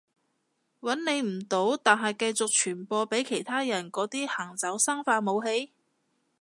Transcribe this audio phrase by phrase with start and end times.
[0.79, 5.71] 搵你唔到但係繼續傳播畀其他人嗰啲行走生化武器？